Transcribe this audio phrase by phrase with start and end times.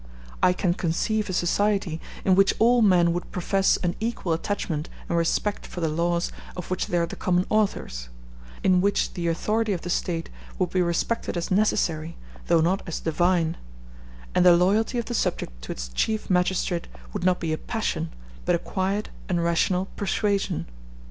[0.41, 5.15] I can conceive a society in which all men would profess an equal attachment and
[5.15, 8.09] respect for the laws of which they are the common authors;
[8.63, 12.17] in which the authority of the State would be respected as necessary,
[12.47, 13.57] though not as divine;
[14.33, 18.11] and the loyalty of the subject to its chief magistrate would not be a passion,
[18.43, 20.65] but a quiet and rational persuasion.